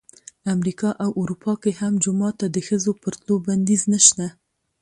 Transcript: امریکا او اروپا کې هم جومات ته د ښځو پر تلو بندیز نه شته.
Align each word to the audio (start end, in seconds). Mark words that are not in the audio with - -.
امریکا 0.55 0.89
او 1.03 1.09
اروپا 1.21 1.53
کې 1.61 1.71
هم 1.79 1.93
جومات 2.03 2.35
ته 2.41 2.47
د 2.55 2.57
ښځو 2.67 2.91
پر 3.01 3.13
تلو 3.19 3.35
بندیز 3.45 3.81
نه 3.93 3.99
شته. 4.05 4.27